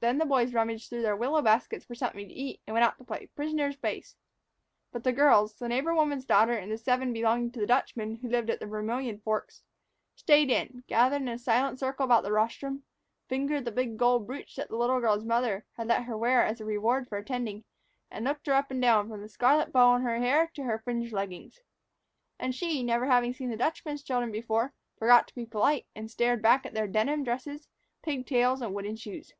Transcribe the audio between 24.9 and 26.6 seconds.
forgot to be polite, and stared